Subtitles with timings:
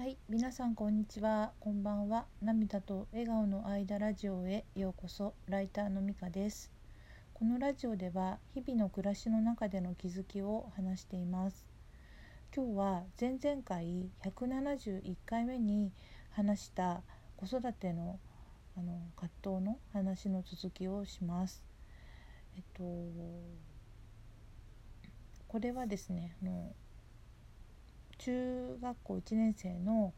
[0.00, 2.24] はい、皆さんこんにちは、こんばんは。
[2.40, 5.34] 涙と笑顔の間ラジオへようこそ。
[5.46, 6.72] ライターのみかです。
[7.34, 11.66] このラジオでは日々の暮らしの中での気づきを話しています。
[12.56, 15.92] 今日は前々回171回目に
[16.30, 17.02] 話した
[17.36, 18.18] 子育ての
[18.78, 21.62] あの葛藤の話の続きをします。
[22.56, 22.82] えっと
[25.46, 26.72] これはですね、あの
[28.20, 30.12] 中学校1年生の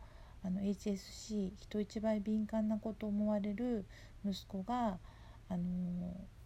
[0.45, 3.85] あの HSC 人一倍敏感な子と思われる
[4.25, 4.99] 息子が
[5.49, 5.63] あの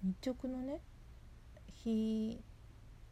[0.02, 0.80] 日直のね
[1.72, 2.38] 日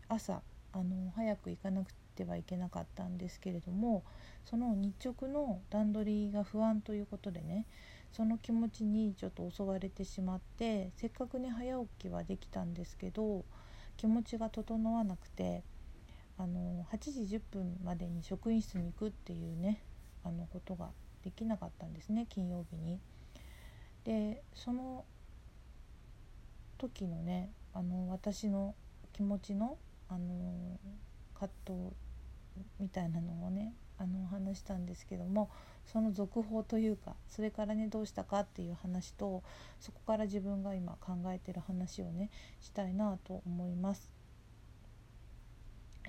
[0.08, 4.04] 朝あの早く行かなくてはいけなかったんですけれども
[4.44, 7.64] その日直の段取りが不安ということでね
[8.12, 13.44] その気持ちにちょっと襲われてしまってせっかくね早起きはできたんですけど
[13.96, 15.62] 気持ちが整わなくて
[16.38, 19.80] あの8時10分までに職員室に行くっていうね
[20.24, 20.90] あのことが
[21.22, 23.00] できなかったんですね金曜日に。
[24.04, 25.04] でその
[26.76, 28.74] 時のねあの私の
[29.12, 30.78] 気持ちのあの
[31.34, 31.94] 葛藤
[32.78, 35.50] みたいなのをねあの話したんですけども
[35.86, 39.42] その続報というかそれからねどうしたかっていう話と
[39.80, 44.13] そこから自分が今考えてる話をねしたいなと思います。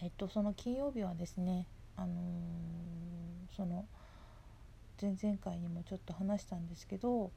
[0.02, 3.86] えっと、その金曜日はですね、あのー、その
[5.02, 7.32] 前々回にもちょっと話したんですけど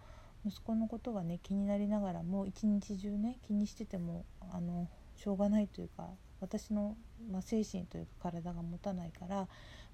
[0.46, 6.08] 息子のことがね気になりながらも一日中ね気にしててもあのしょうがないというか
[6.40, 6.96] 私の、
[7.30, 9.48] まあ、精神というか体が持たないから、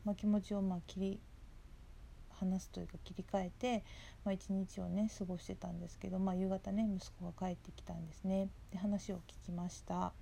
[0.05, 1.21] まあ、気持ちをまあ切り
[2.39, 3.84] 離すというか切り替えて、
[4.25, 10.12] まあ、一日をね過ごしてたんですけど、まあ、夕方ね息子が帰ってきたんですねで話を聞きました。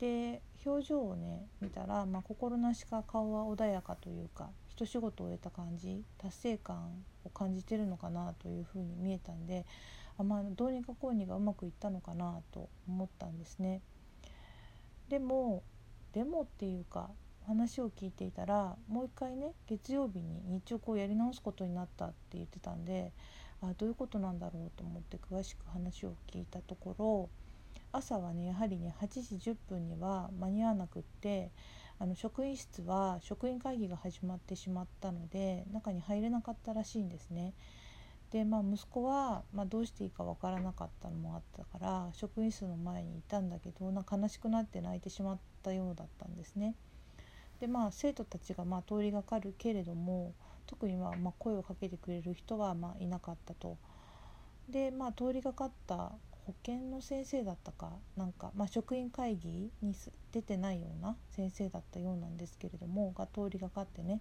[0.00, 9.66] で表情をね見たら、まあ、心なしか顔は穏やかというか一仕事を終えた感じ達成感を感じてるのかなというふうに見えたんで
[10.18, 13.82] あ、まあ、どうにかこうにかうまくいったのかなと思ったんですね。
[15.10, 15.62] でも
[16.12, 17.10] でもっていうか
[17.46, 23.12] 話を聞いていたらもう一回ね月曜日に日直をやり直すことになったって言ってたんで
[23.60, 27.28] あどういうことなんだろうと思って詳しく話を聞いたところ
[27.92, 31.50] 朝はねやはりね8時10分には間に合わなくって
[31.98, 37.52] あの職員室は職員会議が始まってしまったので中に入れなかったらしいんですね。
[38.30, 46.74] でまあ息子は、まあ、どうしていいかわからなかったのもあったから職員室の前にいたんだけどな悲しくなって泣いてしまったようだったんですね。
[47.60, 50.32] でまあ生徒たちがま通りがかるけれども
[50.66, 53.76] 特にまあま声をかけてくれる人はまいなかったと。
[54.68, 56.12] でまあ通りがかった
[56.46, 59.94] 保健の先生だったかなんか、まあ、職員会議に
[60.32, 64.20] 出てないような先生だったようなんですけれどもが通りがかってね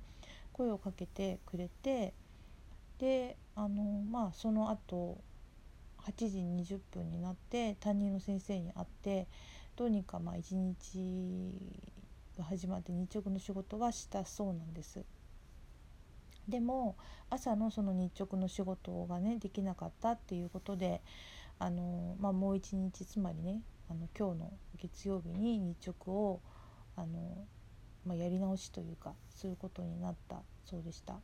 [0.54, 2.14] 声をかけてくれて
[3.00, 5.18] であのまあその後
[6.06, 9.28] 8時20分になって担任の先生に会って
[9.76, 11.54] どうにかまあ一日
[12.38, 15.06] が始まって日直の仕事はしたそうなんです。
[16.48, 16.96] でも
[17.30, 21.02] 朝のその日直の仕事がねできなかったっていうことで
[21.60, 26.42] あの、まあ、もう一日つまりねあの今日の月曜日に日直を
[26.96, 27.46] あの、
[28.06, 31.16] まあ、やり直しというかすることになったそうでした。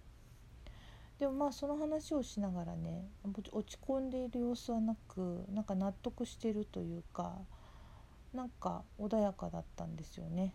[1.18, 7.38] でもまあその話をしながらね落ち込んでいる様子はなくなんか納得してるというか
[8.34, 10.54] なんか穏やかだったんですよね。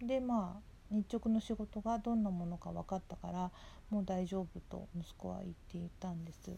[0.00, 3.50] でまあ日直の仕事がどんなものか分かったから
[3.90, 6.52] もう大丈夫と息子は言っていたんです。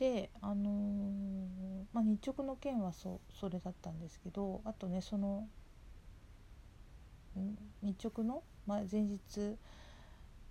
[0.00, 5.46] であのー、まあ、日直の件はそそれだったんですけどあとねその
[7.82, 9.20] 日直の、まあ、前日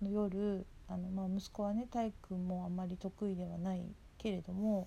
[0.00, 3.82] の夜あの、まあ、息子はね体育もあんまり得意ではない
[4.18, 4.86] けれども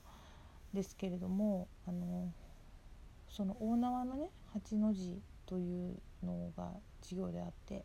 [0.74, 2.32] ですけれどもあの
[3.28, 6.72] その大縄のね8の字というのが
[7.02, 7.84] 授業であって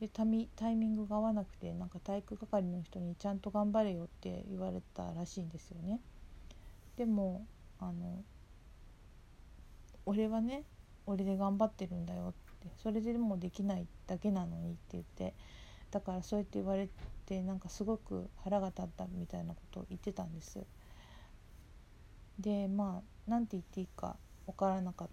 [0.00, 6.00] でタミタイミングが合わなくてなんか体育係の人にちゃんと頑張れよって言われたらしいんですよね。
[6.96, 7.46] でも
[7.78, 8.22] あの
[10.06, 10.64] 俺はね
[11.06, 15.34] 俺で頑張ってるんだよってそれでもできないだけなのにって言って
[15.90, 16.88] だからそうやって言われ
[17.26, 20.66] てなんかすごく腹が立ったみたいなことを言ってたんです。
[22.38, 24.16] でまあ何て言っていいか
[24.46, 25.08] 分からなかっ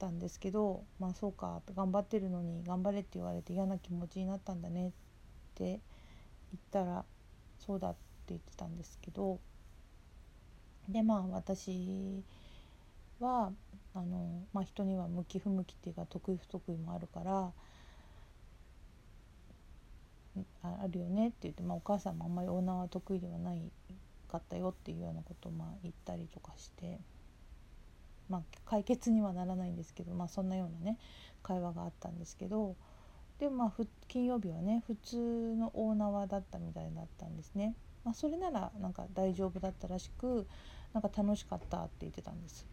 [0.00, 4.90] たんですけどまあそうか頑張ってるのに頑張れって言われて嫌な気持ちになったんだねっ
[5.54, 5.78] て言っ
[6.72, 7.04] たら
[7.58, 7.98] そうだって
[8.28, 9.38] 言ってたんですけど
[10.88, 12.24] でまあ私
[13.20, 13.52] は
[13.94, 17.52] あの、まあ、人には向き不向きっていうか得意不得意もあるから
[20.62, 23.60] あるよねって言って、まあ、お母さんもあんまりオーナーは得意ではない
[24.30, 26.98] かったよっていうようなことをまあ言ったりとかして、
[28.30, 30.98] まあ、解決にはならないんですけど、まあ、そんなようなね
[31.42, 32.76] 会話があったんですけど
[33.40, 35.16] でもまあ金曜日はね普通
[35.56, 37.74] の大縄だったみたいだったんですね。
[38.04, 40.46] まあ、それならなんか大丈夫だったらしく
[40.94, 42.66] なんか楽しかったって言ってたんです。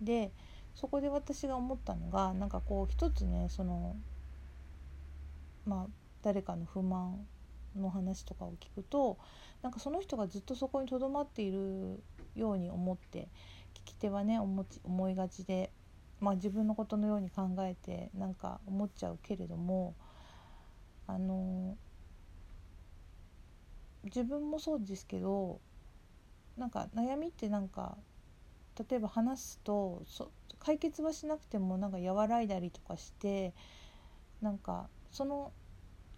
[0.00, 0.30] で
[0.74, 3.96] そこで私が思ったのがなんかこう一つねその
[5.66, 5.86] まあ
[6.22, 7.26] 誰かの不満
[7.76, 9.18] の話とかを聞くと
[9.62, 12.02] なんかその人がずっとそこにとどまっている
[12.34, 13.28] ように思って
[13.84, 15.72] 聞き手はね思思いがちで、
[16.20, 19.94] まあ、自分のことのように考えてなんか思っちゃうけれども
[21.06, 21.76] あの
[24.04, 25.60] 自分もそうですけど
[26.56, 27.96] なんか悩みってなんか
[28.88, 30.02] 例えば話すと
[30.58, 33.52] 解決はしなくてもなんか和らいだりとかして
[34.40, 35.52] なんかその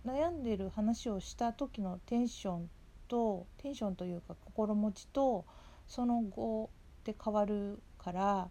[0.04, 2.70] 悩んでる話をした時のテンション
[3.08, 5.44] とテンションというか心持ちと
[5.86, 6.70] その後
[7.04, 8.50] で変わるから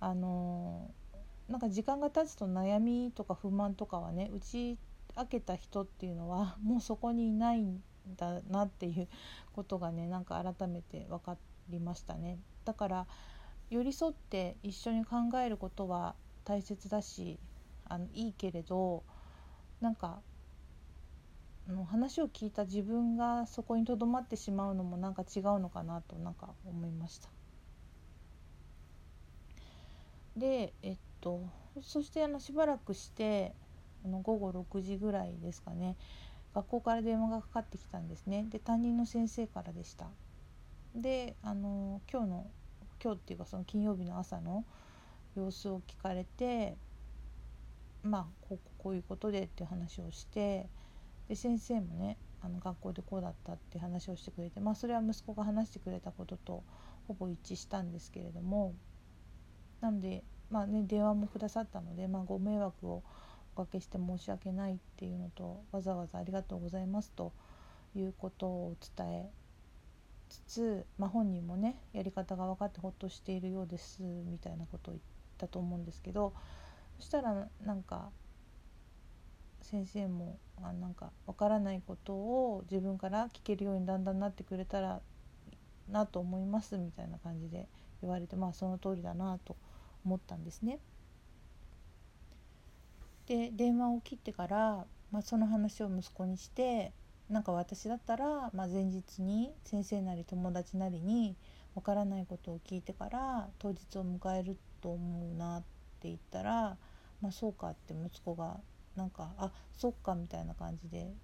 [0.00, 0.90] あの
[1.48, 4.78] なんか時間が経つと悩みとか不満とかはね打ち
[5.16, 7.82] 明けた人っていうのは もうそこにいないん
[8.16, 9.08] だなっていう
[9.52, 11.36] ことがねなんか改めて分か
[11.68, 12.38] りましたね。
[12.64, 13.06] だから
[13.68, 17.38] 寄り添って一緒に考えることは大切だし
[17.84, 19.04] あのいいけれど
[19.80, 20.22] なんか
[21.68, 27.28] の話を聞いた自分がそこにとどまってしまうのもなんか違うのかなとなんか思いました。
[30.40, 31.44] でえっと
[31.82, 33.54] そしてあのしばらくして
[34.04, 35.96] あの午後6時ぐらいですかね
[36.54, 38.44] 学校から電話がかかってきたんですね。
[38.50, 40.08] で担任の先生からでした。
[40.96, 42.46] であの今日の
[43.02, 44.64] 今日っていうかその金曜日の朝の
[45.36, 46.76] 様子を聞かれて
[48.02, 50.68] まあこうこういうことでって話をして
[51.28, 56.64] で先生もねあの学校でこうだったって話をしてくれてまあそれは息子が話してくれたことと
[57.06, 58.74] ほぼ一致したんですけれども
[59.80, 63.02] なのでまあね電話もくださったので、まあ、ご迷惑を
[63.56, 67.32] おかけして申し訳ないっていうのとわざわざありがとうございますと
[67.94, 69.30] いうことを伝え
[70.28, 75.02] つつ、まあ、本人もねやり方が分かってほっとしているようですみたいなことを言っ
[75.38, 76.32] たと思うんですけど
[76.98, 78.10] そしたらなんか
[79.62, 85.00] 先生もあなんか分からないことを自分から聞けるようにだんだんなってくれたら
[85.88, 87.68] なと思いますみたいな感じで
[88.00, 89.56] 言われてまあその通りだなと
[90.04, 90.78] 思ったんですね。
[93.26, 96.92] で電話を切ってから、まあ、その話を息子にして
[97.28, 101.36] なんか私だったら、まあ、前日に先生なり友達なりに
[101.76, 105.60] 分からないことを聞いてから当日を迎えると思うなっ
[106.00, 106.76] て言ったら、
[107.20, 108.56] まあ、そうかって息子が
[108.96, 111.14] なんかあそっかみたいな感じで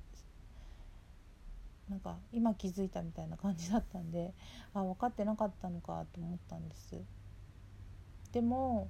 [1.89, 4.33] なんか今気づいたみたいな感じだったんで
[4.75, 7.01] あ分かってなかったのかと思ったんです
[8.29, 8.89] でも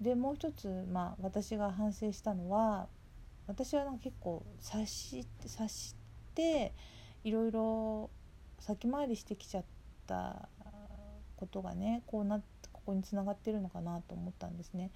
[0.00, 2.88] でもう一つ、まあ、私が反省したのは
[3.46, 5.94] 私はなんか結構察し察し
[6.34, 6.72] て
[7.22, 8.10] いろいろ
[8.58, 9.64] 先回りしてきちゃっ
[10.06, 10.48] た
[11.36, 12.40] ことがねこうな
[12.72, 14.90] ここにつながってるのかなと思ったんですね。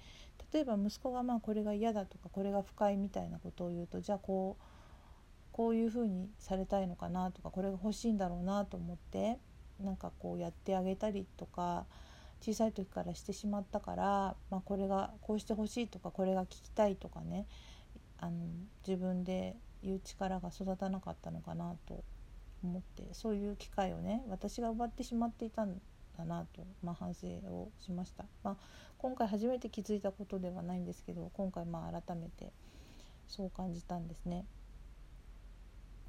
[0.51, 4.63] 例えば息子がまあこれが嫌だとかこれが不快みたいなことを言うとじゃあこう
[5.51, 9.37] こういうふうにされたいのかなとかこれが欲しいんだろうなと思って
[9.79, 11.85] なんかこうやってあげたりとか
[12.41, 17.45] 小さい時からしてしまったから、まあ、これがこうしてほしいとかこれが聞きたいとかね
[18.17, 18.37] あの
[18.87, 22.03] 自分で言う力が育たなかったのかなと
[22.63, 25.79] 思ってそういう機会をね私が奪ってしまっていたん
[26.17, 28.57] だなと、まあ、反省をしました、まあ、
[28.97, 32.51] 今回初めて気づいたことではないんですけど今回まあ改めて
[33.27, 34.45] そう感じたんですね。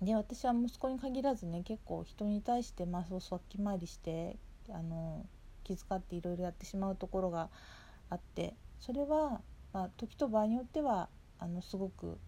[0.00, 4.38] で私は息子に限らずね結構人に対してまあそう先回りして
[4.70, 5.26] あの
[5.76, 7.48] 気遣っていろいろやってしまうところが
[8.08, 9.40] あってそれは、
[9.72, 11.08] まあ、時と場合によっては
[11.38, 12.18] あのすごく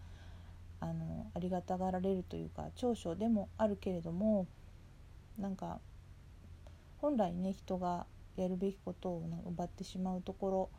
[0.80, 4.46] あのありがたがられるというか長所でもあるけれども
[5.38, 5.80] なんか
[6.99, 8.06] 本来ね人が
[8.37, 10.70] やるべきことを奪ってしまうところ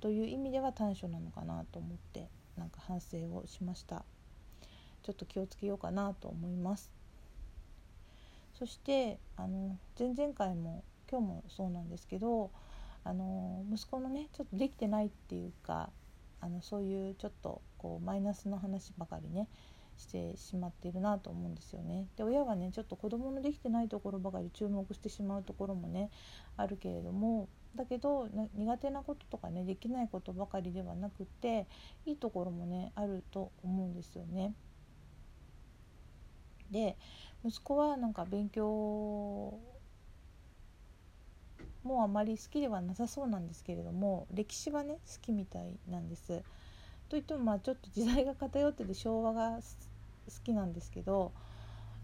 [0.00, 4.04] という意味では短所なのかなと思ってなんか反省をしました。
[5.02, 6.90] ちょっと気をつけようかなと思います。
[8.54, 12.50] そしてあの前々回も今日もそうなんですけど
[13.04, 15.90] あの息子のねちょっとできてないっていうか
[16.40, 19.48] あのそういうちょっとこうマイナスの話ばかりね
[19.96, 22.06] してしまっているなと思うんですよね。
[22.16, 26.10] で親はねちょっと子供のできてないところばかり注目してしまうところもね
[26.56, 31.68] あるけれどもだけど、苦手なこととかねできないことばかりではなくて
[32.04, 34.54] いいところもねあると思うんですよね。
[36.70, 36.96] で
[37.44, 39.59] 息子はなんか勉強
[41.90, 46.42] もうあまり好きではなさそうなんですけれども歴史はね好きみたいなんです。
[47.08, 49.62] といってもまあちょっと時代が偏ってて昭和が好
[50.44, 51.32] きなんですけど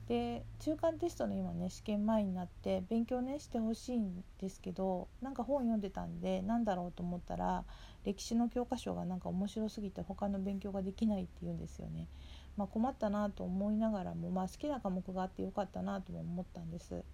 [0.09, 7.62] で中間テストの今ね試験前になって勉強ねしてほしいんですけどなんか本読んでたんでなんだろうと思ったら
[8.05, 12.09] 歴史の教科書がなんか面白すぎて他の勉強ができないって言うんですよね。
[12.57, 17.05] まあ、困ったなと思いながらも、まあ、好きな科目があってよかったなとも思ったんです。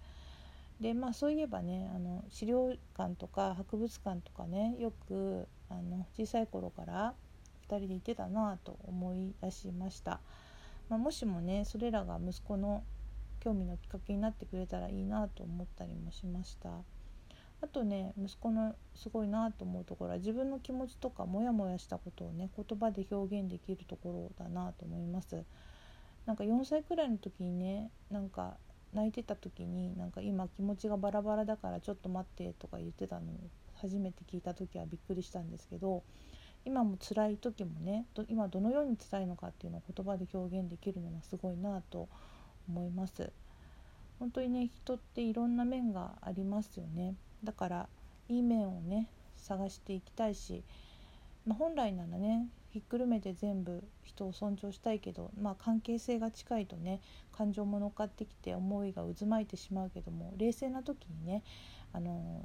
[0.83, 7.13] でまあそういえばねあの資料館とか博物館とかねよくあの小さい頃から
[7.69, 10.19] 2人で行ってたなと思い出しました、
[10.89, 12.83] まあ、もしもねそれらが息子の
[13.39, 16.69] 興味のきっかけになってくれたらいいなと思ったりもしました。
[17.61, 25.45] あとね息子のすごいなと思うところは自分の気持ちとかモヤモヤしたことをね言葉で表現できるところだなと思います。
[26.25, 28.57] なんか4歳くらいの時にねなんか
[28.93, 33.35] 泣いてた時になんか今気持ちがバラバラだからちょっと待ってとか言ってたのを
[33.75, 36.03] 初めて聞いた時はびっくりしたんですけど
[36.65, 42.07] 今も辛い時もね今どのように辛いのかっていうのを言葉で表現できるのがすごいなと
[42.69, 43.31] 思います。
[44.19, 47.15] 本当にね人っていろんな面がありますよね。
[47.43, 47.89] だから
[48.29, 50.63] いい面をね探していきたいし、
[51.45, 57.01] まあ、本来ならねひっくるめて全部人を尊重したいけど、まあ、関係性が近いとね
[57.31, 61.43] 感情も乗っかってきて思いが渦巻いてしまうけども冷静な時にね、
[61.93, 62.43] あの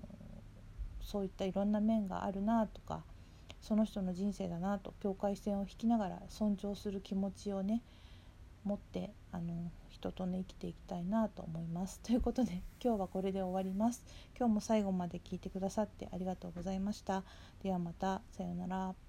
[1.01, 3.05] そういったいろんな面があるなとか
[3.63, 7.81] その人の人生だなと境界線を引きながら尊重する気持ちをね
[8.65, 12.01] 持ってあの人とね生きていきたいなと思います。
[12.05, 14.05] ということで今日はこれで終わります。
[14.39, 17.25] 今日も最後まで聞いてくださってありがとうございました。
[17.63, 19.08] ではまたさようなら。